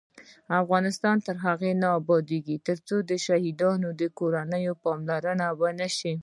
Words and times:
افغانستان 0.61 1.15
تر 1.25 1.35
هغو 1.45 1.71
نه 1.81 1.89
ابادیږي، 1.99 2.57
ترڅو 2.67 2.95
د 3.09 3.11
شهیدانو 3.25 3.89
کورنیو 4.19 4.73
ته 4.75 4.81
پاملرنه 4.83 5.47
ونشي. 5.59 6.13